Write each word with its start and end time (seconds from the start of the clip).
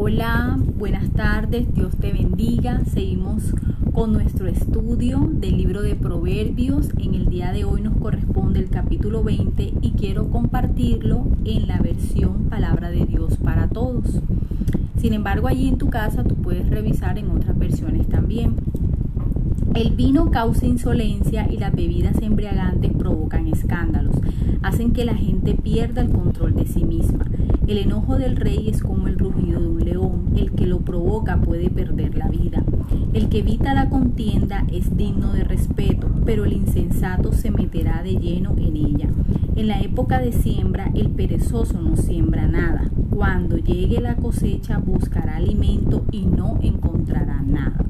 Hola, 0.00 0.56
buenas 0.76 1.10
tardes, 1.10 1.74
Dios 1.74 1.96
te 1.96 2.12
bendiga. 2.12 2.84
Seguimos 2.84 3.52
con 3.92 4.12
nuestro 4.12 4.46
estudio 4.46 5.28
del 5.28 5.56
libro 5.56 5.82
de 5.82 5.96
Proverbios. 5.96 6.90
En 6.98 7.16
el 7.16 7.26
día 7.26 7.52
de 7.52 7.64
hoy 7.64 7.82
nos 7.82 7.96
corresponde 7.96 8.60
el 8.60 8.70
capítulo 8.70 9.24
20 9.24 9.74
y 9.82 9.90
quiero 9.98 10.30
compartirlo 10.30 11.24
en 11.44 11.66
la 11.66 11.80
versión 11.80 12.44
Palabra 12.44 12.90
de 12.90 13.06
Dios 13.06 13.38
para 13.38 13.66
todos. 13.66 14.22
Sin 14.98 15.14
embargo, 15.14 15.48
allí 15.48 15.66
en 15.66 15.78
tu 15.78 15.90
casa 15.90 16.22
tú 16.22 16.36
puedes 16.36 16.70
revisar 16.70 17.18
en 17.18 17.30
otras 17.30 17.58
versiones 17.58 18.06
también. 18.06 18.54
El 19.74 19.92
vino 19.92 20.30
causa 20.30 20.66
insolencia 20.66 21.46
y 21.50 21.56
las 21.56 21.72
bebidas 21.72 22.20
embriagantes 22.20 22.92
provocan 22.92 23.46
escándalos, 23.46 24.16
hacen 24.62 24.92
que 24.92 25.04
la 25.04 25.14
gente 25.14 25.54
pierda 25.54 26.02
el 26.02 26.10
control 26.10 26.54
de 26.54 26.66
sí 26.66 26.84
misma. 26.84 27.24
El 27.66 27.78
enojo 27.78 28.16
del 28.16 28.36
rey 28.36 28.68
es 28.68 28.82
como 28.82 29.08
el 29.08 29.18
rugido 29.18 29.60
de 29.60 29.68
un 29.68 29.84
león, 29.84 30.32
el 30.36 30.52
que 30.52 30.66
lo 30.66 30.80
provoca 30.80 31.36
puede 31.40 31.70
perder 31.70 32.16
la 32.16 32.28
vida. 32.28 32.64
El 33.12 33.28
que 33.28 33.38
evita 33.38 33.74
la 33.74 33.88
contienda 33.88 34.64
es 34.72 34.96
digno 34.96 35.32
de 35.32 35.44
respeto, 35.44 36.08
pero 36.24 36.44
el 36.44 36.54
insensato 36.54 37.32
se 37.32 37.50
meterá 37.50 38.02
de 38.02 38.16
lleno 38.16 38.54
en 38.56 38.76
ella. 38.76 39.08
En 39.54 39.68
la 39.68 39.80
época 39.80 40.18
de 40.18 40.32
siembra, 40.32 40.90
el 40.94 41.10
perezoso 41.10 41.80
no 41.80 41.96
siembra 41.96 42.46
nada. 42.46 42.90
Cuando 43.10 43.58
llegue 43.58 44.00
la 44.00 44.16
cosecha, 44.16 44.78
buscará 44.78 45.36
alimento 45.36 46.04
y 46.10 46.26
no 46.26 46.58
encontrará 46.62 47.42
nada. 47.42 47.87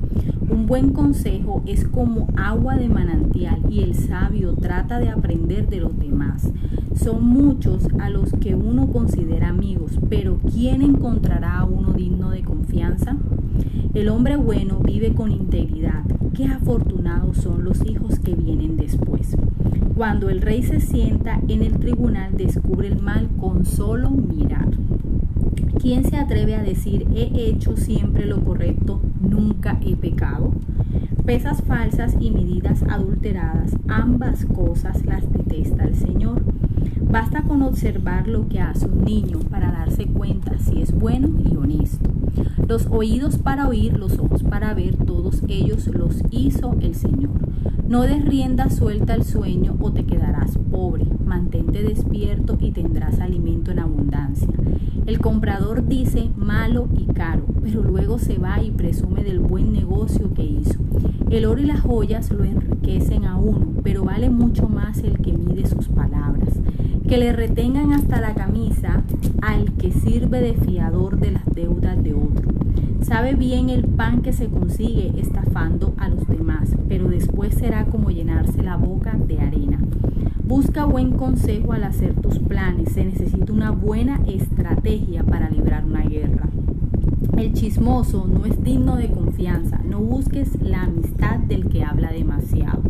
Un 0.51 0.66
buen 0.66 0.93
consejo 0.95 1.62
es 1.66 1.87
como 1.87 2.29
agua 2.37 2.77
de 2.77 2.88
manantial 2.88 3.61
y 3.69 3.83
el 3.83 3.95
sabio 3.95 4.55
trata 4.55 4.98
de 4.98 5.11
aprender 5.11 5.69
de 5.69 5.80
los 5.80 5.98
demás. 5.98 6.51
Son 6.95 7.23
muchos 7.23 7.87
a 8.01 8.09
los 8.09 8.33
que 8.33 8.55
uno 8.55 8.91
considera 8.91 9.48
amigos, 9.48 9.98
pero 10.09 10.38
¿quién 10.51 10.80
encontrará 10.80 11.59
a 11.59 11.65
uno 11.65 11.93
digno 11.93 12.30
de 12.30 12.43
confianza? 12.43 13.16
El 13.93 14.09
hombre 14.09 14.37
bueno 14.37 14.80
vive 14.80 15.13
con 15.13 15.32
integridad. 15.32 16.04
Qué 16.35 16.46
afortunados 16.46 17.37
son 17.37 17.65
los 17.65 17.85
hijos 17.85 18.19
que 18.19 18.35
vienen 18.35 18.79
después. 18.79 19.37
Cuando 19.96 20.30
el 20.30 20.41
rey 20.41 20.63
se 20.63 20.80
sienta 20.80 21.41
en 21.49 21.63
el 21.63 21.79
tribunal 21.79 22.37
descubre 22.37 22.88
el 22.88 23.02
mal 23.02 23.29
con 23.38 23.66
solo 23.66 24.10
mirar. 24.10 24.69
¿Quién 25.80 26.04
se 26.04 26.16
atreve 26.16 26.57
a 26.57 26.62
decir 26.62 27.07
he 27.15 27.48
hecho 27.48 27.76
siempre 27.76 28.26
lo 28.26 28.45
correcto, 28.45 29.01
nunca 29.21 29.79
he 29.80 29.95
pecado? 29.95 30.52
Pesas 31.24 31.62
falsas 31.62 32.16
y 32.18 32.32
medidas 32.32 32.82
adulteradas, 32.82 33.76
ambas 33.87 34.45
cosas 34.45 35.04
las 35.07 35.32
detesta 35.32 35.85
el 35.85 35.95
Señor. 35.95 36.43
Basta 37.01 37.43
con 37.43 37.62
observar 37.62 38.26
lo 38.26 38.48
que 38.48 38.60
hace 38.60 38.87
un 38.87 39.04
niño 39.04 39.38
para 39.51 39.70
darse 39.70 40.07
cuenta 40.07 40.59
si 40.59 40.82
es 40.82 40.93
bueno 40.93 41.29
y 41.48 41.54
honesto. 41.54 42.10
Los 42.66 42.87
oídos 42.87 43.38
para 43.38 43.68
oír, 43.68 43.96
los 43.96 44.18
ojos 44.18 44.42
para 44.42 44.74
ver, 44.74 44.96
todos 44.96 45.42
ellos 45.46 45.87
los 45.87 46.23
hizo 46.30 46.76
el 46.80 46.96
Señor. 46.96 47.30
No 47.89 48.03
des 48.03 48.23
rienda 48.23 48.69
suelta 48.69 49.15
al 49.15 49.25
sueño 49.25 49.75
o 49.81 49.91
te 49.91 50.05
quedarás 50.05 50.59
pobre. 50.71 51.07
Mantente 51.25 51.83
despierto 51.83 52.59
y 52.61 52.71
tendrás 52.71 53.19
alimento 53.19 53.71
en 53.71 53.79
abundancia. 53.79 54.47
El 55.07 55.21
comprador 55.21 55.89
dice 55.89 56.31
malo 56.37 56.87
y 56.95 57.07
caro, 57.07 57.47
pero 57.63 57.83
luego 57.83 58.19
se 58.19 58.37
va 58.37 58.63
y 58.63 58.73
presume 58.73 59.25
del 59.25 59.41
buen 59.41 59.73
negocio 59.73 60.35
que 60.35 60.45
hizo. 60.45 60.79
El 61.31 61.47
oro 61.47 61.63
y 61.63 61.65
las 61.65 61.81
joyas 61.81 62.31
lo 62.31 62.45
enriquecen 62.45 63.25
a 63.25 63.39
uno, 63.39 63.69
pero 63.83 64.05
vale 64.05 64.28
mucho 64.28 64.69
más 64.69 64.99
el 64.99 65.19
que 65.21 65.33
mide 65.33 65.66
sus 65.66 65.89
palabras. 65.89 66.61
Que 67.09 67.16
le 67.16 67.33
retengan 67.33 67.94
hasta 67.94 68.21
la 68.21 68.34
camisa 68.34 69.03
al 69.41 69.72
que 69.72 69.93
sirve 69.93 70.43
de 70.43 70.53
fiador 70.53 71.19
de 71.19 71.31
las 71.31 71.47
deudas 71.55 72.03
de 72.03 72.12
otro. 72.12 72.49
Sabe 73.03 73.34
bien 73.34 73.71
el 73.71 73.84
pan 73.84 74.22
que 74.22 74.32
se 74.32 74.49
consigue 74.49 75.12
estafando 75.19 75.94
a 75.99 76.09
los 76.09 76.27
demás, 76.27 76.75
pero 76.88 77.09
después 77.09 77.54
será 77.54 77.87
como 77.87 78.10
llenarse 78.10 78.62
la 78.62 78.77
boca 78.77 79.16
de 79.16 79.41
arena. 79.41 79.78
Busca 80.44 80.84
buen 80.84 81.12
consejo 81.12 81.72
al 81.72 81.84
hacer 81.84 82.14
tus 82.14 82.38
planes. 82.38 82.92
Se 82.92 83.04
necesita 83.04 83.53
una 83.53 83.70
buena 83.70 84.20
estrategia 84.26 85.22
para 85.22 85.50
librar 85.50 85.84
una 85.84 86.03
guerra. 86.03 86.48
El 87.36 87.53
chismoso 87.53 88.26
no 88.26 88.47
es 88.47 88.62
digno 88.64 88.97
de 88.97 89.09
confianza. 89.09 89.78
No 89.84 90.00
busques 90.00 90.60
la 90.60 90.82
amistad 90.82 91.38
del 91.38 91.69
que 91.69 91.84
habla 91.84 92.10
demasiado. 92.10 92.82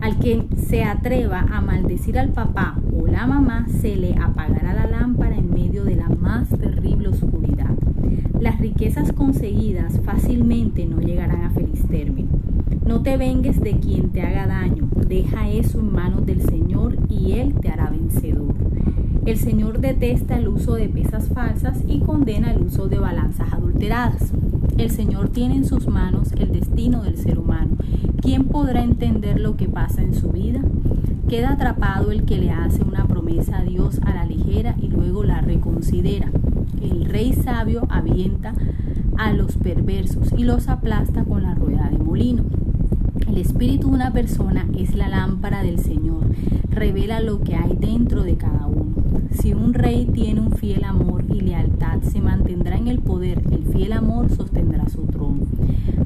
Al 0.00 0.18
que 0.18 0.46
se 0.56 0.82
atreva 0.82 1.46
a 1.50 1.60
maldecir 1.60 2.18
al 2.18 2.30
papá 2.30 2.76
o 2.92 3.06
la 3.06 3.26
mamá, 3.26 3.66
se 3.68 3.94
le 3.94 4.16
apagará 4.16 4.74
la 4.74 4.86
lámpara 4.86 5.36
en 5.36 5.50
medio 5.54 5.84
de 5.84 5.94
la 5.94 6.08
más 6.08 6.48
terrible 6.48 7.08
oscuridad. 7.08 7.70
Las 8.40 8.58
riquezas 8.58 9.12
conseguidas 9.12 10.00
no 10.80 11.00
llegarán 11.00 11.44
a 11.44 11.50
feliz 11.50 11.86
término. 11.86 12.30
No 12.86 13.02
te 13.02 13.16
vengues 13.16 13.60
de 13.60 13.78
quien 13.78 14.10
te 14.10 14.22
haga 14.22 14.46
daño, 14.46 14.88
deja 15.06 15.48
eso 15.48 15.78
en 15.80 15.92
manos 15.92 16.24
del 16.26 16.40
Señor 16.40 16.96
y 17.08 17.32
Él 17.32 17.54
te 17.60 17.68
hará 17.68 17.90
vencedor. 17.90 18.54
El 19.26 19.36
Señor 19.36 19.80
detesta 19.80 20.36
el 20.36 20.48
uso 20.48 20.74
de 20.74 20.88
pesas 20.88 21.28
falsas 21.28 21.78
y 21.86 22.00
condena 22.00 22.52
el 22.52 22.62
uso 22.62 22.88
de 22.88 22.98
balanzas 22.98 23.52
adulteradas. 23.52 24.32
El 24.78 24.90
Señor 24.90 25.28
tiene 25.28 25.56
en 25.56 25.64
sus 25.64 25.86
manos 25.86 26.32
el 26.32 26.50
destino 26.50 27.02
del 27.02 27.16
ser 27.16 27.38
humano. 27.38 27.76
¿Quién 28.20 28.44
podrá 28.44 28.82
entender 28.82 29.40
lo 29.40 29.56
que 29.56 29.68
pasa 29.68 30.02
en 30.02 30.14
su 30.14 30.30
vida? 30.30 30.60
Queda 31.28 31.52
atrapado 31.52 32.10
el 32.10 32.24
que 32.24 32.38
le 32.38 32.50
hace 32.50 32.82
una 32.82 33.06
promesa 33.32 33.58
a 33.58 33.62
Dios 33.62 33.98
a 34.04 34.12
la 34.12 34.24
ligera 34.26 34.74
y 34.80 34.88
luego 34.88 35.24
la 35.24 35.40
reconsidera. 35.40 36.30
El 36.82 37.06
rey 37.06 37.32
sabio 37.32 37.86
avienta 37.88 38.52
a 39.16 39.32
los 39.32 39.56
perversos 39.56 40.32
y 40.36 40.44
los 40.44 40.68
aplasta 40.68 41.24
con 41.24 41.42
la 41.42 41.54
rueda 41.54 41.88
de 41.90 41.98
molino. 41.98 42.44
El 43.26 43.38
espíritu 43.38 43.88
de 43.88 43.94
una 43.94 44.12
persona 44.12 44.66
es 44.76 44.94
la 44.94 45.08
lámpara 45.08 45.62
del 45.62 45.78
Señor, 45.78 46.24
revela 46.68 47.20
lo 47.20 47.40
que 47.40 47.54
hay 47.54 47.74
dentro 47.74 48.22
de 48.22 48.36
cada 48.36 48.66
uno. 48.66 48.92
Si 49.30 49.54
un 49.54 49.72
rey 49.72 50.06
tiene 50.12 50.40
un 50.40 50.52
fiel 50.52 50.84
amor 50.84 51.24
y 51.32 51.40
lealtad, 51.40 52.02
se 52.02 52.20
mantendrá 52.20 52.76
en 52.76 52.88
el 52.88 52.98
poder, 52.98 53.42
el 53.50 53.64
fiel 53.64 53.92
amor 53.92 54.28
sostendrá 54.30 54.88
su 54.90 55.06
trono. 55.06 55.46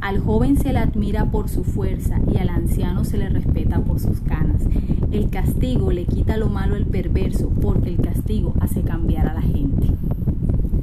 Al 0.06 0.20
joven 0.20 0.56
se 0.56 0.72
le 0.72 0.78
admira 0.78 1.24
por 1.32 1.48
su 1.48 1.64
fuerza 1.64 2.20
y 2.32 2.38
al 2.38 2.48
anciano 2.50 3.04
se 3.04 3.18
le 3.18 3.28
respeta 3.28 3.80
por 3.80 3.98
sus 3.98 4.20
canas. 4.20 4.62
El 5.10 5.30
castigo 5.30 5.90
le 5.90 6.04
quita 6.04 6.36
lo 6.36 6.48
malo 6.48 6.76
al 6.76 6.86
perverso, 6.86 7.48
porque 7.48 7.88
el 7.88 7.96
castigo 7.96 8.54
hace 8.60 8.82
cambiar 8.82 9.26
a 9.26 9.34
la 9.34 9.42
gente. 9.42 9.88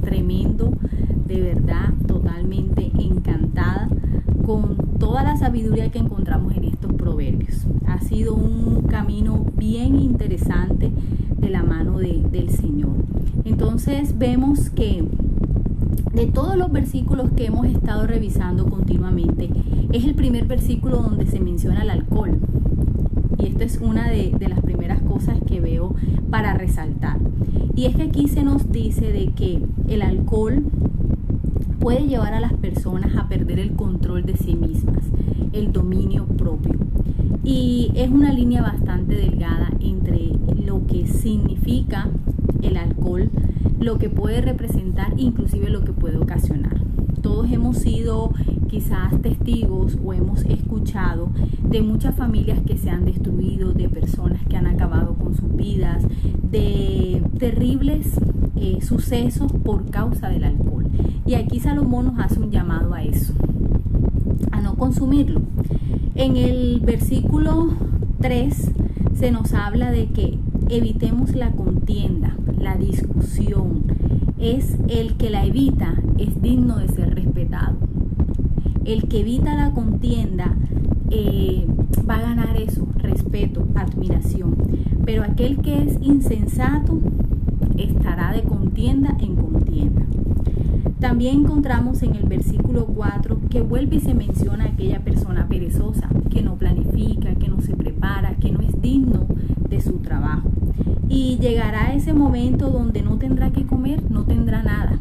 Tremendo, 0.02 0.74
de 1.26 1.40
verdad, 1.40 1.94
totalmente 2.06 2.92
encantada 2.98 3.88
con 4.44 4.76
toda 4.98 5.22
la 5.22 5.38
sabiduría 5.38 5.90
que 5.90 6.00
encontramos 6.00 6.54
en 6.54 6.64
estos 6.64 6.92
proverbios. 6.92 7.64
Ha 7.86 8.00
sido 8.00 8.34
un 8.34 8.82
camino 8.82 9.46
bien 9.56 9.98
interesante 9.98 10.92
de 11.38 11.48
la 11.48 11.62
mano 11.62 11.96
del 11.96 12.50
Señor. 12.50 12.92
Entonces 13.46 14.18
vemos 14.18 14.68
que 14.68 15.02
de 16.12 16.26
todos 16.26 16.56
los 16.56 16.70
versículos 16.70 17.30
que 17.36 17.46
hemos 17.46 17.66
estado 17.66 18.06
revisando 18.06 18.66
continuamente, 18.66 19.50
es 19.92 20.04
el 20.04 20.14
primer 20.14 20.46
versículo 20.46 20.98
donde 20.98 21.26
se 21.26 21.40
menciona 21.40 21.82
el 21.82 21.90
alcohol. 21.90 22.38
Y 23.38 23.46
esta 23.46 23.64
es 23.64 23.78
una 23.78 24.08
de, 24.08 24.30
de, 24.38 24.48
las 24.48 24.60
primeras 24.60 25.02
cosas 25.02 25.38
que 25.46 25.60
veo 25.60 25.94
para 26.30 26.54
resaltar. 26.54 27.18
Y 27.74 27.86
es 27.86 27.96
que 27.96 28.02
aquí 28.04 28.28
se 28.28 28.42
nos 28.42 28.70
dice 28.70 29.12
de 29.12 29.32
que 29.32 29.60
el 29.88 30.02
alcohol 30.02 30.64
puede 31.80 32.06
llevar 32.06 32.32
a 32.32 32.40
las 32.40 32.54
personas 32.54 33.16
a 33.16 33.28
perder 33.28 33.58
el 33.58 33.72
control 33.72 34.24
de 34.24 34.36
sí 34.36 34.54
mismas, 34.54 35.04
el 35.52 35.72
dominio 35.72 36.24
propio. 36.26 36.78
Y 37.44 37.92
es 37.94 38.10
una 38.10 38.32
línea 38.32 38.62
bastante 38.62 39.14
delgada 39.16 39.70
entre 39.80 40.30
lo 40.64 40.86
que 40.86 41.06
significa 41.06 42.08
el 42.62 42.78
alcohol, 42.78 43.30
lo 43.80 43.98
que 43.98 44.08
puede 44.10 44.40
representar, 44.40 45.14
inclusive 45.16 45.70
lo 45.70 45.84
que 45.84 45.92
puede 45.92 46.16
ocasionar. 46.16 46.80
Todos 47.22 47.50
hemos 47.50 47.78
sido 47.78 48.32
quizás 48.68 49.20
testigos 49.22 49.96
o 50.04 50.12
hemos 50.12 50.44
escuchado 50.44 51.30
de 51.62 51.80
muchas 51.80 52.14
familias 52.14 52.58
que 52.66 52.76
se 52.76 52.90
han 52.90 53.04
destruido, 53.04 53.72
de 53.72 53.88
personas 53.88 54.40
que 54.48 54.56
han 54.56 54.66
acabado 54.66 55.14
con 55.14 55.34
sus 55.34 55.56
vidas, 55.56 56.02
de 56.50 57.22
terribles 57.38 58.20
eh, 58.56 58.78
sucesos 58.82 59.52
por 59.52 59.90
causa 59.90 60.28
del 60.28 60.44
alcohol. 60.44 60.86
Y 61.26 61.34
aquí 61.34 61.60
Salomón 61.60 62.06
nos 62.06 62.18
hace 62.18 62.40
un 62.40 62.50
llamado 62.50 62.94
a 62.94 63.02
eso, 63.02 63.32
a 64.50 64.60
no 64.60 64.74
consumirlo. 64.76 65.40
En 66.14 66.36
el 66.36 66.80
versículo 66.80 67.70
3 68.20 68.70
se 69.14 69.30
nos 69.30 69.52
habla 69.54 69.90
de 69.90 70.06
que 70.08 70.38
evitemos 70.68 71.34
la 71.34 71.52
contienda, 71.52 72.36
la 72.58 72.76
discusión. 72.76 73.84
Es 74.38 74.76
el 74.88 75.14
que 75.14 75.30
la 75.30 75.44
evita, 75.44 75.94
es 76.18 76.40
digno 76.42 76.78
de 76.78 76.88
ser 76.88 77.14
respetado. 77.14 77.76
El 78.84 79.08
que 79.08 79.20
evita 79.20 79.54
la 79.54 79.70
contienda 79.70 80.54
eh, 81.10 81.66
va 82.08 82.16
a 82.16 82.22
ganar 82.22 82.56
eso, 82.56 82.86
respeto, 82.96 83.66
admiración. 83.74 84.56
Pero 85.04 85.22
aquel 85.22 85.58
que 85.58 85.82
es 85.82 85.98
insensato 86.02 87.00
estará 87.76 88.32
de 88.32 88.42
contienda 88.42 89.16
en 89.20 89.36
contienda. 89.36 90.02
También 91.00 91.40
encontramos 91.40 92.02
en 92.02 92.14
el 92.14 92.24
versículo 92.24 92.86
4 92.86 93.40
que 93.50 93.60
vuelve 93.60 93.96
y 93.96 94.00
se 94.00 94.14
menciona 94.14 94.64
a 94.64 94.68
aquella 94.68 95.00
persona 95.00 95.46
perezosa, 95.48 96.08
que 96.30 96.42
no 96.42 96.56
planifica, 96.56 97.34
que 97.34 97.48
no 97.48 97.60
se 97.60 97.76
prepara, 97.76 98.34
que 98.36 98.50
no 98.50 98.60
es 98.60 98.80
digno 98.80 99.26
de 99.68 99.80
su 99.80 99.98
trabajo. 99.98 100.53
Y 101.08 101.38
llegará 101.38 101.94
ese 101.94 102.12
momento 102.12 102.70
donde 102.70 103.02
no 103.02 103.18
tendrá 103.18 103.50
que 103.50 103.66
comer, 103.66 104.10
no 104.10 104.24
tendrá 104.24 104.62
nada. 104.62 104.98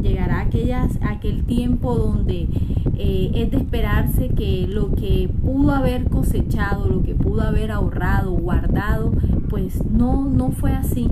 Llegará 0.00 0.40
aquellas, 0.40 0.98
aquel 1.02 1.44
tiempo 1.44 1.94
donde 1.96 2.48
eh, 2.96 3.30
es 3.34 3.50
de 3.50 3.58
esperarse 3.58 4.28
que 4.30 4.66
lo 4.68 4.92
que 4.92 5.30
pudo 5.42 5.72
haber 5.72 6.04
cosechado, 6.04 6.88
lo 6.88 7.02
que 7.02 7.14
pudo 7.14 7.42
haber 7.42 7.70
ahorrado, 7.70 8.32
guardado, 8.32 9.12
pues 9.48 9.84
no, 9.86 10.24
no 10.28 10.50
fue 10.50 10.72
así 10.72 11.08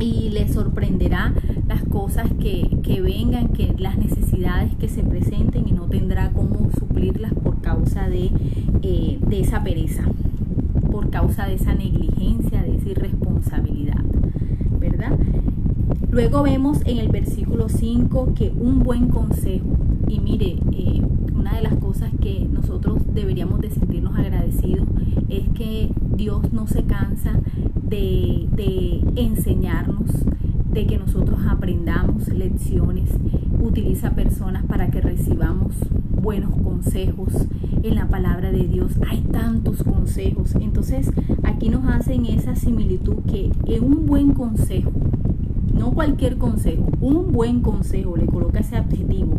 y 0.00 0.30
le 0.30 0.48
sorprenderá 0.52 1.32
las 1.68 1.82
cosas 1.84 2.30
que, 2.40 2.68
que, 2.82 3.00
vengan, 3.00 3.48
que 3.48 3.74
las 3.78 3.96
necesidades 3.96 4.74
que 4.76 4.88
se 4.88 5.02
presenten 5.02 5.68
y 5.68 5.72
no 5.72 5.86
tendrá 5.86 6.30
cómo 6.32 6.70
suplirlas 6.78 7.32
por 7.34 7.60
causa 7.60 8.08
de, 8.08 8.30
eh, 8.82 9.18
de 9.26 9.40
esa 9.40 9.62
pereza, 9.62 10.02
por 10.90 11.10
causa 11.10 11.46
de 11.46 11.54
esa 11.54 11.74
negligencia, 11.74 12.62
de 12.84 12.92
esa 12.92 13.00
irresponsabilidad, 13.00 14.02
¿verdad? 14.78 15.18
Luego 16.10 16.42
vemos 16.42 16.80
en 16.84 16.98
el 16.98 17.08
versículo 17.08 17.68
5 17.68 18.34
que 18.34 18.52
un 18.58 18.80
buen 18.80 19.08
consejo, 19.08 19.76
y 20.08 20.20
mire, 20.20 20.58
eh, 20.72 21.02
una 21.34 21.56
de 21.56 21.62
las 21.62 21.74
cosas 21.76 22.10
que 22.20 22.46
nosotros 22.50 23.02
deberíamos 23.12 23.60
de 23.60 23.70
sentirnos 23.70 24.16
agradecidos 24.16 24.86
es 25.28 25.48
que 25.50 25.90
Dios 26.16 26.52
no 26.52 26.66
se 26.66 26.84
cansa 26.84 27.40
de, 27.82 28.48
de 28.52 29.02
enseñarnos, 29.16 30.10
de 30.72 30.86
que 30.86 30.98
nosotros 30.98 31.40
aprendamos 31.48 32.28
lecciones, 32.28 33.10
utiliza 33.60 34.14
personas 34.14 34.64
para 34.66 34.90
que 34.90 35.00
recibamos 35.00 35.74
buenos 36.24 36.56
consejos 36.56 37.34
en 37.82 37.96
la 37.96 38.08
palabra 38.08 38.50
de 38.50 38.66
Dios. 38.66 38.92
Hay 39.10 39.20
tantos 39.20 39.84
consejos. 39.84 40.54
Entonces 40.54 41.12
aquí 41.42 41.68
nos 41.68 41.84
hacen 41.86 42.24
esa 42.24 42.56
similitud 42.56 43.16
que 43.30 43.50
en 43.66 43.84
un 43.84 44.06
buen 44.06 44.32
consejo, 44.32 44.90
no 45.74 45.92
cualquier 45.92 46.38
consejo, 46.38 46.88
un 47.02 47.30
buen 47.30 47.60
consejo, 47.60 48.16
le 48.16 48.24
coloca 48.24 48.60
ese 48.60 48.76
adjetivo, 48.76 49.38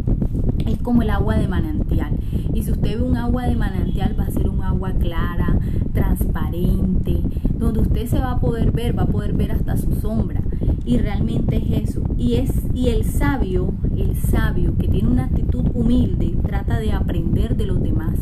es 0.67 0.77
como 0.77 1.01
el 1.01 1.09
agua 1.09 1.37
de 1.37 1.47
manantial. 1.47 2.19
Y 2.53 2.61
si 2.61 2.71
usted 2.71 2.99
ve 2.99 3.03
un 3.03 3.17
agua 3.17 3.47
de 3.47 3.55
manantial, 3.55 4.15
va 4.17 4.25
a 4.25 4.31
ser 4.31 4.47
un 4.47 4.61
agua 4.61 4.91
clara, 4.91 5.57
transparente, 5.95 7.21
donde 7.57 7.79
usted 7.79 8.05
se 8.05 8.19
va 8.19 8.33
a 8.33 8.39
poder 8.39 8.71
ver, 8.71 8.95
va 8.95 9.03
a 9.03 9.07
poder 9.07 9.33
ver 9.33 9.51
hasta 9.51 9.75
su 9.77 9.95
sombra. 9.95 10.41
Y 10.85 10.99
realmente 10.99 11.57
es 11.57 11.89
eso. 11.89 12.03
Y, 12.15 12.35
es, 12.35 12.51
y 12.75 12.89
el 12.89 13.03
sabio, 13.03 13.73
el 13.97 14.15
sabio 14.15 14.77
que 14.77 14.87
tiene 14.87 15.09
una 15.09 15.25
actitud 15.25 15.65
humilde, 15.73 16.35
trata 16.45 16.77
de 16.77 16.91
aprender 16.91 17.57
de 17.57 17.65
los 17.65 17.81
demás. 17.81 18.19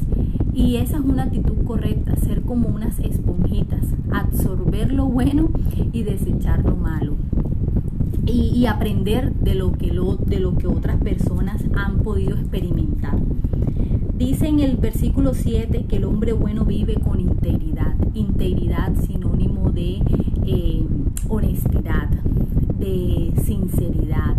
Y 0.53 0.77
esa 0.77 0.97
es 0.97 1.03
una 1.03 1.23
actitud 1.23 1.65
correcta, 1.65 2.15
ser 2.15 2.43
como 2.43 2.69
unas 2.69 2.99
esponjitas, 2.99 3.83
absorber 4.11 4.93
lo 4.93 5.07
bueno 5.07 5.49
y 5.91 6.03
desechar 6.03 6.63
lo 6.63 6.77
malo 6.77 7.15
y, 8.25 8.65
aprender 8.67 9.33
de 9.33 9.55
lo, 9.55 9.73
que 9.73 9.87
lo, 9.87 10.15
de 10.15 10.39
lo 10.39 10.55
que 10.57 10.67
otras 10.67 10.97
personas 11.01 11.61
han 11.75 11.99
podido 11.99 12.37
experimentar. 12.37 13.17
Dice 14.25 14.47
en 14.47 14.61
el 14.61 14.77
versículo 14.77 15.33
7 15.33 15.83
que 15.85 15.97
el 15.97 16.05
hombre 16.05 16.31
bueno 16.31 16.63
vive 16.63 16.95
con 16.95 17.19
integridad. 17.19 17.93
Integridad 18.13 18.95
sinónimo 19.05 19.69
de 19.69 20.01
eh, 20.45 20.85
honestidad, 21.27 22.07
de 22.79 23.33
sinceridad, 23.43 24.37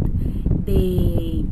de 0.64 1.44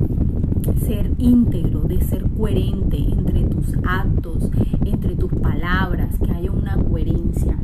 ser 0.86 1.10
íntegro, 1.18 1.80
de 1.80 2.00
ser 2.00 2.24
coherente 2.30 2.96
entre 2.96 3.42
tus 3.42 3.74
actos, 3.84 4.50
entre 4.86 5.14
tus 5.14 5.30
palabras, 5.34 6.18
que 6.18 6.32
haya 6.32 6.52
una 6.52 6.76
coherencia 6.76 7.58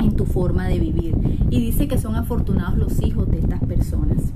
en 0.00 0.16
tu 0.16 0.24
forma 0.24 0.66
de 0.66 0.78
vivir. 0.78 1.14
Y 1.50 1.60
dice 1.60 1.88
que 1.88 1.98
son 1.98 2.14
afortunados 2.14 2.78
los 2.78 3.02
hijos 3.02 3.30
de 3.30 3.40
estas 3.40 3.62
personas. 3.64 4.32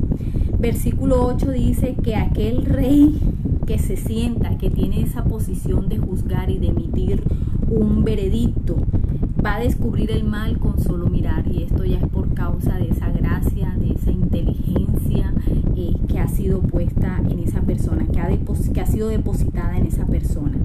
Versículo 0.58 1.25
8 1.25 1.50
dice 1.52 1.96
que 2.05 2.17
aquel 2.17 2.67
rey 2.67 3.31
que 3.66 3.78
se 3.78 3.96
sienta, 3.96 4.58
que 4.58 4.70
tiene 4.70 5.02
esa 5.02 5.24
posición 5.24 5.88
de 5.88 5.98
juzgar 5.98 6.50
y 6.50 6.58
de 6.58 6.68
emitir 6.68 7.22
un 7.68 8.04
veredicto, 8.04 8.76
va 9.44 9.56
a 9.56 9.60
descubrir 9.60 10.10
el 10.10 10.24
mal 10.24 10.58
con 10.58 10.80
solo 10.80 11.08
mirar. 11.08 11.44
Y 11.50 11.62
esto 11.62 11.84
ya 11.84 11.98
es 11.98 12.06
por 12.08 12.34
causa 12.34 12.76
de 12.76 12.88
esa 12.88 13.10
gracia, 13.10 13.74
de 13.78 13.92
esa 13.92 14.10
inteligencia 14.10 15.32
eh, 15.76 15.94
que 16.08 16.18
ha 16.18 16.28
sido 16.28 16.60
puesta 16.60 17.20
en 17.28 17.38
esa 17.38 17.60
persona, 17.62 18.06
que 18.06 18.20
ha, 18.20 18.28
que 18.72 18.80
ha 18.80 18.86
sido 18.86 19.08
depositada 19.08 19.76
en 19.76 19.86
esa 19.86 20.06
persona. 20.06 20.58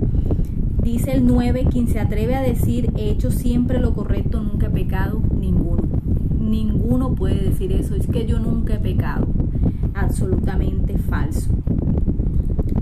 Dice 0.84 1.12
el 1.14 1.26
9, 1.28 1.68
quien 1.70 1.88
se 1.88 2.00
atreve 2.00 2.36
a 2.36 2.42
decir 2.42 2.92
he 2.98 3.10
hecho 3.10 3.30
siempre 3.30 3.80
lo 3.80 3.94
correcto, 3.94 4.42
nunca 4.42 4.68
he 4.68 4.70
pecado, 4.70 5.22
ninguno. 5.38 5.84
Ninguno 6.40 7.14
puede 7.14 7.42
decir 7.42 7.74
eso, 7.74 7.96
es 7.96 8.08
que 8.08 8.26
yo 8.26 8.40
nunca 8.40 8.76
he 8.76 8.80
pecado. 8.80 9.28
Absolutamente 9.94 10.98
falso. 10.98 11.52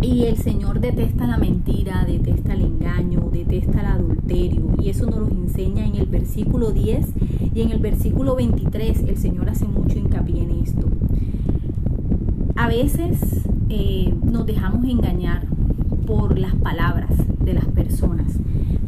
Y 0.06 0.25
el 0.25 0.38
Señor 0.38 0.81
detesta 0.81 1.25
la 1.25 1.38
mentira, 1.38 2.06
detesta 2.06 2.54
el 2.54 2.62
engaño, 2.62 3.28
detesta 3.31 3.80
el 3.80 3.88
adulterio. 3.88 4.75
Y 4.80 4.90
eso 4.90 5.07
nos 5.07 5.22
lo 5.22 5.30
enseña 5.30 5.84
en 5.84 5.96
el 5.96 6.06
versículo 6.06 6.72
10 6.72 7.07
y 7.56 7.62
en 7.62 7.72
el 7.72 7.80
versículo 7.80 8.36
23. 8.36 9.00
El 9.00 9.18
Señor 9.18 9.50
hace 9.50 9.66
mucho 9.66 9.98
hincapié 9.98 10.44
en 10.44 10.52
esto. 10.62 10.88
A 12.56 12.68
veces 12.68 13.19
eh, 13.69 14.13
nos 14.24 14.46
dejamos 14.46 14.86
engañar 14.86 15.48
por 16.06 16.38
las 16.38 16.54
palabras 16.54 17.10
de 17.44 17.56
las 17.56 17.66
personas, 17.66 18.38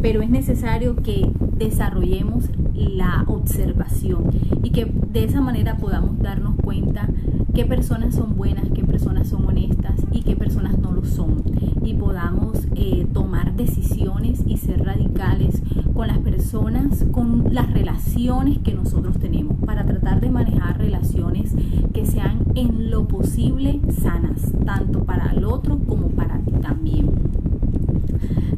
pero 0.04 0.22
es 0.22 0.30
necesario 0.30 0.98
que 0.98 1.32
desarrollemos 1.58 2.46
la 2.76 3.24
observación 3.26 4.26
y 4.62 4.70
que 4.70 4.86
de 4.86 5.24
esa 5.24 5.42
manera 5.42 5.78
podamos 5.78 6.20
darnos 6.20 6.56
cuenta 6.64 7.10
qué 7.58 7.66
personas 7.66 8.14
son 8.14 8.36
buenas, 8.36 8.66
qué 8.76 8.84
personas 8.84 9.30
son 9.30 9.48
honestas 9.48 9.96
y 10.12 10.22
qué 10.22 10.36
personas 10.36 10.78
no 10.78 10.92
lo 10.92 11.04
son 11.04 11.42
y 11.84 11.96
podamos 11.96 12.68
eh, 12.76 13.08
tomar 13.12 13.56
decisiones 13.56 14.44
y 14.46 14.58
ser 14.58 14.86
radicales 14.86 15.64
con 15.96 16.06
las 16.08 16.20
personas, 16.20 17.04
con 17.12 17.52
las 17.52 17.74
relaciones 17.74 18.60
que 18.60 18.76
nosotros 18.76 19.18
tenemos 19.18 19.58
para 19.66 19.88
tratar 19.88 20.22
de 20.22 20.30
manejar 20.30 20.78
relaciones 20.78 21.56
que 21.96 22.06
sean 22.06 22.46
en 22.54 22.92
lo 22.92 23.08
posible 23.08 23.82
sanas, 24.04 24.52
tanto 24.64 25.04
para 25.04 25.32
el 25.32 25.44
otro 25.44 25.80
como 25.80 26.10
para 26.10 26.38
ti 26.38 26.52
también. 26.62 27.10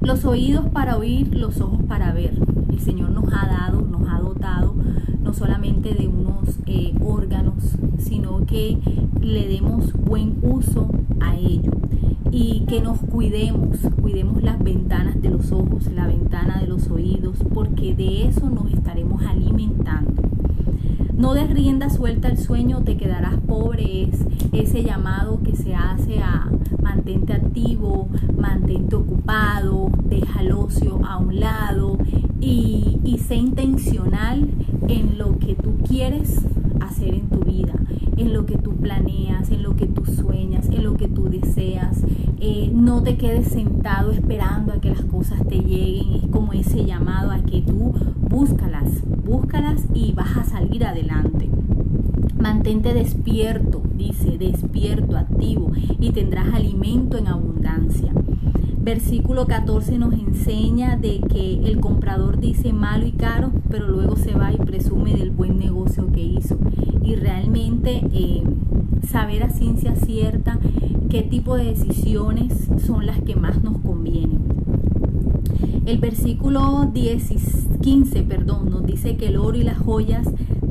Los 0.01 0.25
oídos 0.25 0.67
para 0.73 0.97
oír, 0.97 1.33
los 1.33 1.61
ojos 1.61 1.81
para 1.87 2.11
ver. 2.11 2.37
El 2.69 2.79
Señor 2.81 3.11
nos 3.11 3.31
ha 3.31 3.47
dado, 3.47 3.81
nos 3.81 4.09
ha 4.09 4.19
dotado 4.19 4.75
no 5.29 5.35
solamente 5.35 5.93
de 5.93 6.07
unos 6.07 6.57
eh, 6.65 6.91
órganos, 7.05 7.77
sino 7.99 8.47
que 8.47 8.79
le 9.21 9.47
demos 9.47 9.93
buen 9.93 10.39
uso 10.41 10.89
a 11.19 11.37
ello 11.37 11.71
y 12.31 12.61
que 12.61 12.81
nos 12.81 12.97
cuidemos, 12.97 13.77
cuidemos 14.01 14.41
las 14.41 14.57
ventanas 14.57 15.21
de 15.21 15.29
los 15.29 15.51
ojos, 15.51 15.85
la 15.93 16.07
ventana 16.07 16.59
de 16.61 16.65
los 16.65 16.89
oídos, 16.89 17.37
porque 17.53 17.93
de 17.93 18.25
eso 18.25 18.49
nos 18.49 18.73
estaremos 18.73 19.21
alimentando. 19.21 20.23
No 21.15 21.35
des 21.35 21.51
rienda 21.51 21.91
suelta 21.91 22.27
al 22.27 22.39
sueño, 22.39 22.81
te 22.81 22.97
quedarás 22.97 23.37
pobre. 23.45 24.09
Es 24.09 24.25
ese 24.51 24.83
llamado 24.83 25.43
que 25.43 25.55
se 25.55 25.75
hace 25.75 26.23
a 26.23 26.49
mantente 26.81 27.33
activo, 27.33 28.09
mantente 28.35 28.95
ocupado, 28.95 29.91
deja 30.05 30.41
el 30.41 30.53
ocio 30.53 30.99
a 31.05 31.17
un 31.17 31.39
lado 31.39 31.99
y, 32.41 33.17
sé 33.27 33.35
intencional 33.35 34.49
en 34.87 35.17
lo 35.19 35.37
que 35.37 35.53
tú 35.53 35.77
quieres 35.87 36.41
hacer 36.79 37.13
en 37.13 37.29
tu 37.29 37.41
vida, 37.41 37.73
en 38.17 38.33
lo 38.33 38.45
que 38.47 38.57
tú 38.57 38.75
planeas, 38.77 39.51
en 39.51 39.61
lo 39.61 39.75
que 39.75 39.85
tú 39.85 40.03
sueñas, 40.05 40.67
en 40.69 40.83
lo 40.83 40.95
que 40.95 41.07
tú 41.07 41.29
deseas. 41.29 42.03
Eh, 42.39 42.71
no 42.73 43.03
te 43.03 43.17
quedes 43.17 43.49
sentado 43.49 44.11
esperando 44.11 44.73
a 44.73 44.81
que 44.81 44.89
las 44.89 45.03
cosas 45.03 45.45
te 45.47 45.59
lleguen. 45.59 46.13
Es 46.23 46.27
como 46.31 46.53
ese 46.53 46.85
llamado 46.85 47.31
a 47.31 47.39
que 47.39 47.61
tú 47.61 47.93
búscalas, 48.19 49.03
búscalas 49.23 49.85
y 49.93 50.13
vas 50.13 50.37
a 50.37 50.43
salir 50.43 50.85
adelante. 50.85 51.49
Mantente 52.39 52.93
despierto, 52.93 53.81
dice, 53.95 54.37
despierto, 54.37 55.17
activo, 55.17 55.71
y 55.99 56.11
tendrás 56.11 56.53
alimento 56.53 57.17
en 57.17 57.27
abundancia. 57.27 58.13
Versículo 58.81 59.45
14 59.45 59.97
nos 59.97 60.13
enseña 60.13 60.95
de 60.95 61.19
que 61.19 61.61
el 61.65 61.79
comprador 61.79 62.39
dice 62.39 62.71
malo 62.71 63.05
y 63.05 63.11
caro, 63.11 63.51
pero 63.69 63.87
luego 63.87 64.15
se 64.15 64.33
va 64.33 64.53
y 64.53 64.57
presume 64.57 65.15
del 65.15 65.31
buen 65.31 65.59
negocio 65.59 66.07
que 66.11 66.23
hizo. 66.23 66.57
Y 67.03 67.15
realmente 67.15 68.01
eh, 68.11 68.41
saber 69.07 69.43
a 69.43 69.49
ciencia 69.49 69.95
cierta 69.95 70.59
qué 71.09 71.23
tipo 71.23 71.55
de 71.55 71.65
decisiones 71.65 72.69
son 72.85 73.05
las 73.05 73.21
que 73.21 73.35
más 73.35 73.63
nos 73.63 73.77
convienen. 73.79 74.39
El 75.85 75.97
versículo 75.97 76.91
15 76.93 78.23
perdón, 78.23 78.69
nos 78.69 78.85
dice 78.85 79.17
que 79.17 79.27
el 79.27 79.37
oro 79.37 79.57
y 79.57 79.63
las 79.63 79.77
joyas 79.77 80.27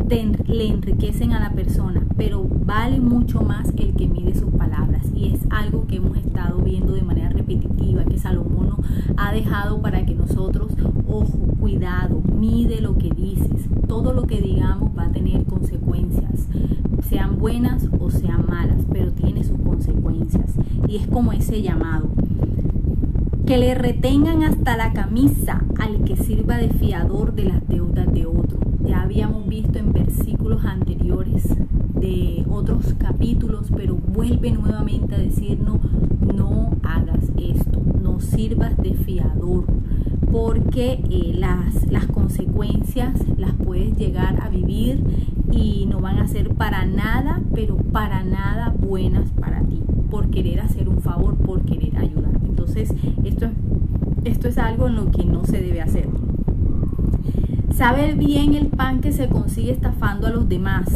le 0.08 0.66
enriquecen 0.66 1.32
a 1.32 1.40
la 1.40 1.52
persona, 1.52 2.02
pero 2.16 2.42
vale 2.64 2.98
mucho 2.98 3.42
más 3.42 3.68
el 3.76 3.92
que 3.92 4.08
mide 4.08 4.34
sus 4.34 4.50
palabras. 4.52 5.06
Y 5.14 5.34
es 5.34 5.40
algo 5.50 5.86
que 5.86 5.96
hemos 5.96 6.16
estado 6.16 6.58
viendo 6.62 6.94
de 6.94 7.02
manera 7.02 7.28
repetitiva, 7.28 8.04
que 8.04 8.18
Salomón 8.18 8.70
ha 9.18 9.32
dejado 9.32 9.82
para 9.82 10.06
que 10.06 10.14
nosotros, 10.14 10.72
ojo, 11.06 11.38
cuidado, 11.60 12.22
mide 12.34 12.80
lo 12.80 12.96
que 12.96 13.10
dices. 13.10 13.68
Todo 13.86 14.14
lo 14.14 14.26
que 14.26 14.40
digamos 14.40 14.96
va 14.96 15.04
a 15.04 15.12
tener 15.12 15.44
consecuencias, 15.44 16.48
sean 17.06 17.38
buenas 17.38 17.86
o 18.00 18.10
sean 18.10 18.46
malas, 18.48 18.78
pero 18.90 19.12
tiene 19.12 19.44
sus 19.44 19.60
consecuencias. 19.60 20.54
Y 20.88 20.96
es 20.96 21.06
como 21.06 21.32
ese 21.32 21.60
llamado 21.60 22.08
que 23.44 23.58
le 23.58 23.74
retengan 23.74 24.42
hasta 24.42 24.76
la 24.76 24.94
camisa 24.94 25.62
al 25.78 26.04
que 26.04 26.16
sirva 26.16 26.56
de 26.56 26.70
fiador 26.70 27.34
de 27.34 27.44
las 27.44 27.68
deudas 27.68 28.10
de 28.12 28.24
otro. 28.24 28.58
Ya 28.88 29.02
habíamos 29.02 29.46
visto 29.46 29.78
en 29.78 29.92
versículos 29.92 30.64
anteriores 30.64 31.46
de 32.00 32.42
otros 32.48 32.94
capítulos, 32.94 33.66
pero 33.76 33.96
vuelve 33.96 34.50
nuevamente 34.50 35.14
a 35.14 35.18
decirnos, 35.18 35.80
no 36.34 36.70
hagas 36.82 37.30
esto, 37.36 37.82
no 38.02 38.18
sirvas 38.20 38.78
de 38.78 38.94
fiador, 38.94 39.66
porque 40.32 41.02
eh, 41.10 41.34
las, 41.34 41.86
las 41.92 42.06
consecuencias 42.06 43.12
las 43.36 43.52
puedes 43.52 43.94
llegar 43.98 44.42
a 44.42 44.48
vivir 44.48 45.02
y 45.52 45.84
no 45.84 46.00
van 46.00 46.18
a 46.18 46.26
ser 46.26 46.54
para 46.54 46.86
nada, 46.86 47.42
pero 47.54 47.76
para 47.76 48.24
nada 48.24 48.74
buenas 48.80 49.28
para 49.32 49.60
ti, 49.64 49.82
por 50.10 50.30
querer 50.30 50.60
hacer 50.60 50.88
un 50.88 51.02
favor, 51.02 51.36
por 51.36 51.60
querer 51.66 51.98
ayudar. 51.98 52.40
Entonces, 52.42 52.94
esto, 53.22 53.48
esto 54.24 54.48
es 54.48 54.56
algo 54.56 54.86
en 54.86 54.96
lo 54.96 55.10
que 55.10 55.26
no 55.26 55.44
se 55.44 55.60
debe 55.60 55.82
hacer. 55.82 56.08
Saber 57.78 58.16
bien 58.16 58.54
el 58.54 58.66
pan 58.66 59.00
que 59.00 59.12
se 59.12 59.28
consigue 59.28 59.70
estafando 59.70 60.26
a 60.26 60.30
los 60.30 60.48
demás, 60.48 60.88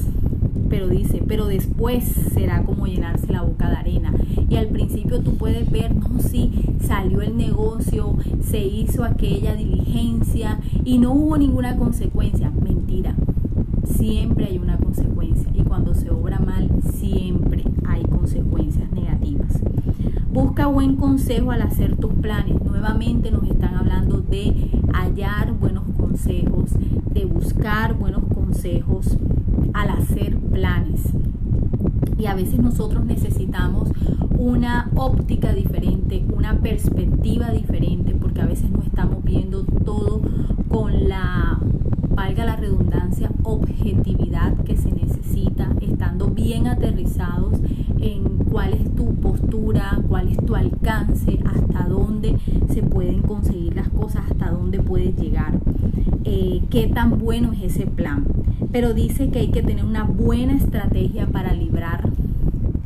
pero 0.69 0.89
dice, 0.89 1.23
pero 1.29 1.47
después 1.47 2.03
será 2.35 2.65
como 2.65 2.89
llenarse 2.89 3.33
la 3.33 3.43
boca 3.43 3.71
de 3.71 3.77
arena. 3.77 4.12
Y 4.49 4.57
al 4.57 4.67
principio 4.67 5.21
tú 5.21 5.37
puedes 5.37 5.71
ver, 5.71 5.95
no, 5.95 6.19
sí, 6.19 6.51
salió 6.81 7.23
el 7.23 7.37
negocio, 7.37 8.17
se 8.41 8.59
hizo 8.65 9.05
aquella 9.05 9.55
diligencia 9.55 10.59
y 10.85 10.99
no 10.99 11.12
hubo 11.12 11.39
ninguna 11.39 11.77
consecuencia. 11.77 12.51
Mentira, 12.51 13.15
siempre 13.85 14.47
hay 14.47 14.59
una 14.59 14.77
consecuencia 14.77 15.53
y 15.55 15.62
cuando 15.62 15.95
se 15.95 16.11
obra 16.11 16.41
mal, 16.41 16.69
siempre 16.97 17.62
hay 17.87 18.03
consecuencias 18.03 18.91
negativas. 18.91 19.72
Busca 20.33 20.67
buen 20.67 20.97
consejo 20.97 21.51
al 21.51 21.61
hacer 21.61 21.97
tus 21.97 22.15
planes. 22.15 22.59
Nuevamente 22.65 23.31
nos 23.31 23.45
están 23.45 23.75
hablando 23.75 24.23
de 24.23 24.71
hallar 24.95 25.53
buenos 25.53 25.85
consejos, 25.99 26.71
de 27.12 27.27
buscar 27.27 27.99
buenos 27.99 28.23
consejos 28.35 29.19
al 29.75 29.91
hacer 29.91 30.39
planes. 30.39 31.03
Y 32.17 32.25
a 32.25 32.35
veces 32.35 32.61
nosotros 32.61 33.05
necesitamos 33.05 33.91
una 34.39 34.91
óptica 34.95 35.53
diferente, 35.53 36.25
una 36.35 36.61
perspectiva 36.61 37.51
diferente, 37.51 38.15
porque 38.15 38.41
a 38.41 38.47
veces 38.47 38.71
no 38.71 38.83
estamos 38.83 39.23
viendo 39.23 39.65
todo 39.65 40.23
con 40.69 41.11
la, 41.11 41.61
valga 42.14 42.45
la 42.45 42.57
redundancia, 42.57 43.31
objetividad 43.42 44.57
que 44.64 44.76
se 44.76 44.90
necesita, 44.90 45.69
estando 45.81 46.28
bien 46.28 46.66
aterrizados 46.66 47.61
en 48.00 48.38
cuál 48.50 48.75
es 48.75 48.95
tu 48.95 49.14
postura, 49.14 50.00
cuál 50.09 50.28
es 50.28 50.38
tu 50.38 50.54
alcance, 50.54 51.38
hasta 51.45 51.88
dónde 51.88 52.37
se 52.73 52.83
pueden 52.83 53.23
conseguir 53.23 53.75
las 53.75 53.88
cosas, 53.88 54.25
hasta 54.31 54.50
dónde 54.50 54.81
puedes 54.81 55.16
llegar, 55.16 55.59
eh, 56.25 56.62
qué 56.71 56.87
tan 56.88 57.19
bueno 57.19 57.52
es 57.52 57.62
ese 57.62 57.87
plan 57.87 58.25
pero 58.73 58.95
dice 58.95 59.28
que 59.28 59.40
hay 59.40 59.49
que 59.49 59.62
tener 59.62 59.85
una 59.85 60.04
buena 60.04 60.54
estrategia 60.54 61.26
para 61.26 61.52
librar 61.52 62.09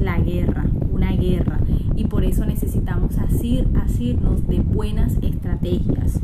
la 0.01 0.19
guerra, 0.19 0.67
una 0.93 1.13
guerra, 1.13 1.61
y 1.95 2.05
por 2.05 2.25
eso 2.25 2.45
necesitamos 2.45 3.17
asir, 3.19 3.69
asirnos 3.77 4.47
de 4.49 4.61
buenas 4.61 5.17
estrategias. 5.23 6.21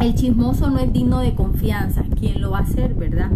El 0.00 0.14
chismoso 0.14 0.70
no 0.70 0.78
es 0.78 0.92
digno 0.92 1.18
de 1.18 1.34
confianza. 1.34 2.04
¿Quién 2.18 2.40
lo 2.40 2.52
va 2.52 2.58
a 2.58 2.62
hacer, 2.62 2.94
verdad? 2.94 3.32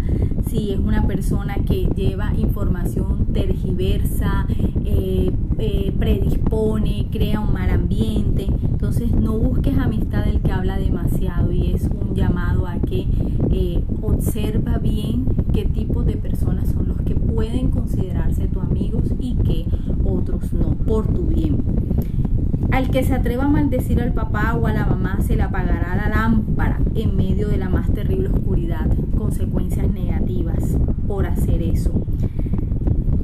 Si 0.47 0.71
es 0.71 0.79
una 0.79 1.05
persona 1.05 1.55
que 1.55 1.89
lleva 1.93 2.33
información 2.37 3.27
tergiversa, 3.33 4.47
eh, 4.85 5.31
eh, 5.59 5.93
predispone, 5.99 7.07
crea 7.11 7.41
un 7.41 7.51
mal 7.51 7.69
ambiente. 7.69 8.47
Entonces 8.63 9.11
no 9.11 9.37
busques 9.37 9.77
amistad 9.77 10.23
del 10.23 10.39
que 10.39 10.53
habla 10.53 10.77
demasiado 10.77 11.51
y 11.51 11.71
es 11.73 11.83
un 11.83 12.15
llamado 12.15 12.65
a 12.65 12.77
que 12.79 13.07
eh, 13.51 13.83
observa 14.01 14.77
bien 14.77 15.25
qué 15.51 15.65
tipo 15.65 16.03
de 16.03 16.15
personas 16.15 16.69
son 16.69 16.87
los 16.87 17.01
que 17.01 17.15
pueden 17.15 17.71
considerarse 17.71 18.47
tus 18.47 18.63
amigos 18.63 19.09
y 19.19 19.35
qué 19.35 19.65
otros 20.05 20.53
no, 20.53 20.75
por 20.75 21.07
tu 21.07 21.23
bien. 21.27 21.57
Al 22.73 22.89
que 22.89 23.03
se 23.03 23.13
atreva 23.13 23.43
a 23.43 23.49
maldecir 23.49 24.01
al 24.01 24.13
papá 24.13 24.55
o 24.55 24.65
a 24.65 24.73
la 24.73 24.87
mamá 24.87 25.19
se 25.21 25.35
le 25.35 25.43
apagará 25.43 25.95
la 25.95 26.09
lámpara 26.09 26.79
en 26.95 27.15
medio 27.15 27.47
de 27.47 27.57
la 27.57 27.69
más 27.69 27.93
terrible 27.93 28.29
oscuridad. 28.29 28.87
Consecuencias 29.15 29.91
negativas 29.91 30.75
por 31.07 31.27
hacer 31.27 31.61
eso. 31.61 31.91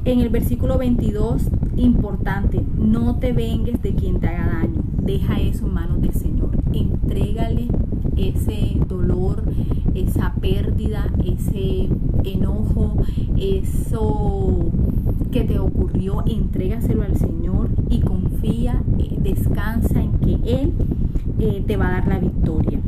En 0.04 0.20
el 0.20 0.28
versículo 0.28 0.78
22, 0.78 1.48
importante, 1.78 2.62
no 2.78 3.16
te 3.16 3.32
vengues 3.32 3.82
de 3.82 3.92
quien 3.96 4.20
te 4.20 4.28
haga 4.28 4.46
daño. 4.60 4.84
Deja 5.02 5.40
eso 5.40 5.66
en 5.66 5.74
manos 5.74 6.00
del 6.00 6.14
Señor. 6.14 6.50
Entrégale 6.72 7.66
ese 8.16 8.76
dolor, 8.86 9.42
esa 10.02 10.34
pérdida, 10.40 11.06
ese 11.24 11.88
enojo, 12.24 12.96
eso 13.36 14.70
que 15.30 15.44
te 15.44 15.58
ocurrió, 15.58 16.22
entrégaselo 16.26 17.02
al 17.02 17.16
Señor 17.16 17.68
y 17.88 18.00
confía, 18.00 18.82
eh, 18.98 19.16
descansa 19.20 20.02
en 20.02 20.12
que 20.12 20.34
Él 20.44 20.72
eh, 21.38 21.64
te 21.66 21.76
va 21.76 21.88
a 21.88 21.92
dar 21.92 22.08
la 22.08 22.18
victoria. 22.18 22.80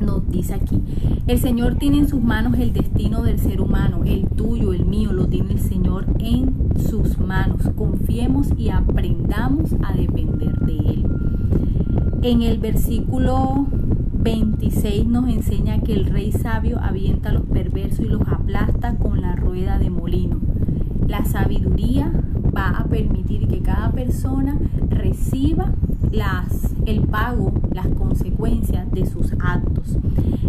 Nos 0.00 0.28
dice 0.30 0.54
aquí, 0.54 0.80
el 1.26 1.38
Señor 1.38 1.76
tiene 1.76 1.98
en 1.98 2.08
sus 2.08 2.20
manos 2.20 2.58
el 2.58 2.72
destino 2.72 3.22
del 3.22 3.38
ser 3.38 3.60
humano, 3.60 4.00
el 4.04 4.26
tuyo, 4.28 4.72
el 4.72 4.86
mío, 4.86 5.12
lo 5.12 5.26
tiene 5.28 5.52
el 5.52 5.60
Señor 5.60 6.06
en 6.18 6.54
sus 6.88 7.18
manos. 7.18 7.60
Confiemos 7.76 8.48
y 8.56 8.70
aprendamos 8.70 9.74
a 9.84 9.92
depender 9.92 10.58
de 10.60 10.76
Él. 10.78 11.06
En 12.22 12.42
el 12.42 12.58
versículo 12.58 13.66
26 14.22 15.06
nos 15.06 15.28
enseña 15.28 15.80
que 15.80 15.94
el 15.94 16.06
rey 16.06 16.30
sabio 16.30 16.78
avienta 16.80 17.30
a 17.30 17.32
los 17.32 17.42
perversos 17.42 18.06
y 18.06 18.08
los 18.08 18.22
aplasta 18.22 18.94
con 18.94 19.20
la 19.20 19.34
rueda 19.34 19.80
de 19.80 19.90
molino. 19.90 20.36
La 21.08 21.24
sabiduría 21.24 22.12
va 22.56 22.68
a 22.68 22.84
permitir 22.84 23.48
que 23.48 23.62
cada 23.62 23.90
persona 23.90 24.56
reciba 24.88 25.72
las, 26.12 26.72
el 26.86 27.00
pago, 27.00 27.52
las 27.72 27.88
consecuencias 27.88 28.88
de 28.92 29.06
sus 29.06 29.32
actos. 29.40 29.98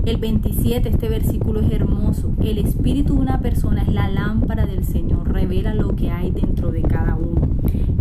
El 0.05 0.17
27, 0.17 0.89
este 0.89 1.09
versículo 1.09 1.61
es 1.61 1.71
hermoso. 1.71 2.31
El 2.43 2.59
espíritu 2.59 3.15
de 3.15 3.21
una 3.21 3.39
persona 3.39 3.81
es 3.81 3.91
la 3.91 4.07
lámpara 4.07 4.67
del 4.67 4.83
Señor, 4.83 5.33
revela 5.33 5.73
lo 5.73 5.95
que 5.95 6.11
hay 6.11 6.29
dentro 6.29 6.71
de 6.71 6.83
cada 6.83 7.15
uno. 7.15 7.41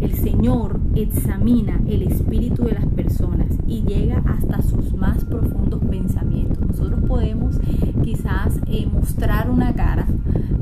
El 0.02 0.12
Señor 0.16 0.71
examina 0.94 1.80
el 1.88 2.02
espíritu 2.02 2.64
de 2.64 2.72
las 2.72 2.86
personas 2.86 3.48
y 3.66 3.82
llega 3.82 4.22
hasta 4.26 4.62
sus 4.62 4.94
más 4.94 5.24
profundos 5.24 5.80
pensamientos. 5.84 6.66
Nosotros 6.66 7.00
podemos 7.06 7.58
quizás 8.02 8.58
eh, 8.66 8.86
mostrar 8.86 9.50
una 9.50 9.74
cara, 9.74 10.06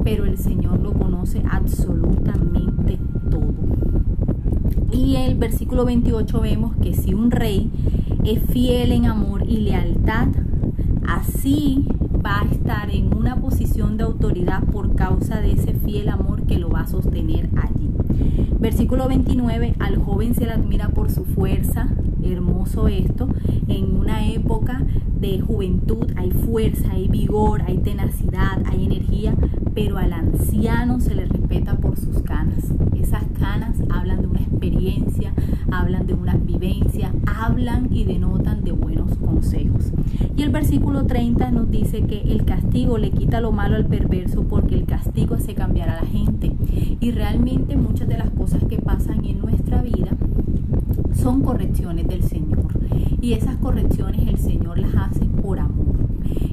pero 0.04 0.24
el 0.24 0.38
Señor 0.38 0.80
lo 0.80 0.92
conoce 0.92 1.42
absolutamente 1.50 2.98
todo. 3.30 3.52
Y 4.92 5.16
en 5.16 5.22
el 5.30 5.38
versículo 5.38 5.84
28 5.84 6.40
vemos 6.40 6.76
que 6.76 6.94
si 6.94 7.14
un 7.14 7.30
rey 7.30 7.70
es 8.24 8.42
fiel 8.50 8.92
en 8.92 9.06
amor 9.06 9.44
y 9.48 9.58
lealtad, 9.58 10.28
así 11.06 11.86
va 12.24 12.42
a 12.42 12.44
estar 12.44 12.90
en 12.90 13.14
una 13.16 13.36
posición 13.36 13.96
de 13.96 14.04
autoridad 14.04 14.62
por 14.64 14.94
causa 14.94 15.40
de 15.40 15.52
ese 15.52 15.74
fiel 15.74 16.08
amor 16.08 16.42
que 16.42 16.58
lo 16.58 16.68
va 16.68 16.82
a 16.82 16.86
sostener 16.86 17.48
allí. 17.56 17.89
Versículo 18.58 19.08
29, 19.08 19.74
al 19.78 19.96
joven 19.96 20.34
se 20.34 20.44
le 20.44 20.52
admira 20.52 20.88
por 20.88 21.10
su 21.10 21.24
fuerza, 21.24 21.88
hermoso 22.24 22.88
esto, 22.88 23.28
en 23.68 23.96
una 23.96 24.26
época 24.28 24.82
de 25.20 25.40
juventud 25.40 26.06
hay 26.16 26.30
fuerza, 26.30 26.92
hay 26.92 27.08
vigor, 27.08 27.62
hay 27.62 27.78
tenacidad, 27.78 28.62
hay 28.64 28.86
energía, 28.86 29.34
pero 29.74 29.98
al 29.98 30.12
anciano 30.12 31.00
se 31.00 31.14
le 31.14 31.26
respeta 31.26 31.76
por 31.76 31.98
sus 31.98 32.22
canas. 32.22 32.64
Esas 32.98 33.24
canas 33.38 33.76
hablan 33.90 34.22
de 34.22 34.28
una 34.28 34.40
experiencia, 34.40 35.32
hablan 35.70 36.06
de 36.06 36.14
una 36.14 36.36
vivencia, 36.36 37.12
hablan 37.26 37.88
y 37.90 38.04
denotan 38.04 38.64
de 38.64 38.72
buenos 38.72 39.16
consejos. 39.18 39.92
Y 40.36 40.42
el 40.42 40.50
versículo 40.50 41.06
30 41.06 41.50
nos 41.50 41.70
dice 41.70 42.02
que 42.02 42.20
el 42.20 42.44
castigo 42.44 42.98
le 42.98 43.10
quita 43.10 43.40
lo 43.40 43.52
malo 43.52 43.76
al 43.76 43.86
perverso 43.86 44.44
porque 44.44 44.74
el 44.74 44.86
castigo 44.86 45.34
hace 45.34 45.54
cambiar 45.54 45.90
a 45.90 46.00
la 46.00 46.06
gente. 46.06 46.52
Y 47.00 47.10
realmente 47.10 47.76
muchas 47.76 48.08
de 48.08 48.18
las 48.18 48.30
cosas 48.30 48.64
que 48.64 48.78
pasan 48.78 48.99
son 51.30 51.42
correcciones 51.42 52.08
del 52.08 52.24
Señor. 52.24 52.66
Y 53.20 53.34
esas 53.34 53.54
correcciones 53.58 54.26
el 54.26 54.38
Señor 54.38 54.80
las 54.80 54.96
hace 54.96 55.26
por 55.26 55.60
amor. 55.60 55.94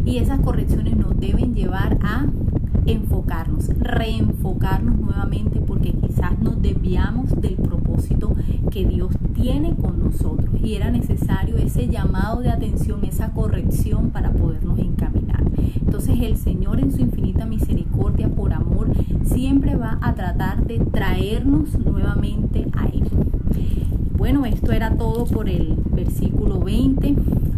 Y 0.06 0.20
esas 0.20 0.40
correcciones 0.42 0.96
nos 0.96 1.20
deben 1.20 1.56
llevar 1.56 1.98
a 2.04 2.28
enfocarnos, 2.86 3.70
reenfocarnos 3.80 5.00
nuevamente 5.00 5.62
porque 5.62 5.94
quizás 5.94 6.38
nos 6.38 6.62
desviamos 6.62 7.36
del 7.42 7.56
propósito 7.56 8.36
que 8.70 8.86
Dios 8.86 9.16
tiene 9.34 9.76
con 9.76 9.98
nosotros 9.98 10.52
y 10.64 10.76
era 10.76 10.92
necesario 10.92 11.58
ese 11.58 11.88
llamado 11.88 12.42
de 12.42 12.52
atención, 12.52 13.04
esa 13.04 13.32
corrección 13.32 14.12
para 14.12 14.32
podernos 14.32 14.78
encaminar. 14.78 15.44
Entonces 15.82 16.20
el 16.22 16.38
Señor 16.38 16.80
en 16.80 16.92
su 16.92 17.02
infinita 17.02 17.48
misericordia, 17.48 18.30
por 18.30 18.54
amor, 18.54 18.90
siempre 19.24 19.76
va 19.76 19.98
a 20.02 20.14
tratar 20.14 20.68
de 20.68 20.78
traernos 20.78 21.80
nuevamente 21.80 22.68
a 22.74 22.86
Él. 22.86 23.27
Bueno, 24.18 24.46
esto 24.48 24.72
era 24.72 24.98
todo 24.98 25.26
por 25.26 25.48
el 25.48 25.76
versículo 25.92 26.60
20. 26.60 27.16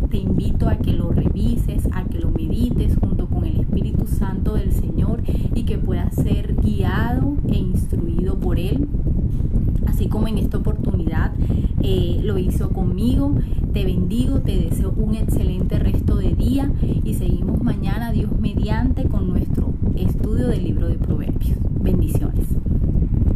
Te 0.10 0.18
invito 0.18 0.68
a 0.68 0.76
que 0.76 0.92
lo 0.92 1.10
revises, 1.10 1.88
a 1.94 2.04
que 2.04 2.20
lo 2.20 2.32
medites 2.32 2.98
junto 2.98 3.28
con 3.28 3.46
el 3.46 3.62
Espíritu 3.62 4.06
Santo 4.08 4.56
del 4.56 4.74
Señor 4.74 5.24
y 5.56 5.64
que 5.64 5.78
puedas 5.78 6.14
ser 6.16 6.56
guiado 6.56 7.38
e 7.48 7.56
instruido 7.56 8.38
por 8.38 8.60
Él. 8.60 8.90
Así 9.88 10.10
como 10.10 10.28
en 10.28 10.38
esta 10.38 10.58
oportunidad 10.58 11.32
eh, 11.82 12.20
lo 12.24 12.38
hizo 12.38 12.72
conmigo. 12.72 13.36
Te 13.72 13.86
bendigo, 13.86 14.42
te 14.42 14.60
deseo 14.60 14.94
un 14.98 15.16
excelente 15.16 15.80
resto 15.80 16.18
de 16.18 16.36
día 16.36 16.70
y 17.06 17.14
seguimos 17.14 17.64
mañana, 17.64 18.12
Dios 18.12 18.38
mediante, 18.38 19.06
con 19.06 19.30
nuestro 19.30 19.74
estudio 19.96 20.48
del 20.48 20.66
libro 20.66 20.90
de 20.90 20.96
Proverbios. 20.96 21.58
Bendiciones. 21.82 22.48